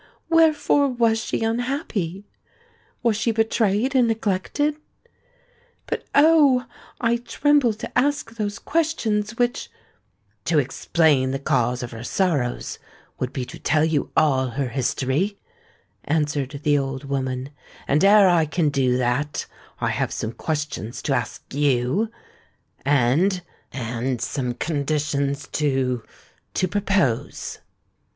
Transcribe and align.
Wherefore 0.29 0.87
was 0.87 1.23
she 1.23 1.43
unhappy? 1.43 2.25
Was 3.03 3.15
she 3.17 3.29
betrayed 3.31 3.93
and 3.93 4.07
neglected? 4.07 4.77
But, 5.85 6.05
oh! 6.15 6.65
I 6.99 7.17
tremble 7.17 7.73
to 7.75 7.95
ask 7.95 8.31
those 8.31 8.57
questions, 8.57 9.37
which—" 9.37 9.69
"To 10.45 10.57
explain 10.57 11.29
the 11.29 11.37
cause 11.37 11.83
of 11.83 11.91
her 11.91 12.03
sorrows 12.03 12.79
would 13.19 13.31
be 13.31 13.45
to 13.45 13.59
tell 13.59 13.85
you 13.85 14.11
all 14.17 14.47
her 14.47 14.69
history," 14.69 15.37
answered 16.05 16.61
the 16.63 16.79
old 16.79 17.03
woman; 17.03 17.51
"and, 17.87 18.03
ere 18.03 18.27
I 18.27 18.47
can 18.47 18.69
do 18.69 18.97
that, 18.97 19.45
I 19.79 19.89
have 19.89 20.11
some 20.11 20.31
questions 20.31 21.03
to 21.03 21.13
ask 21.13 21.53
you, 21.53 22.09
and—and 22.83 24.19
some 24.19 24.55
conditions 24.55 25.47
to—to 25.49 26.67
propose." 26.67 27.59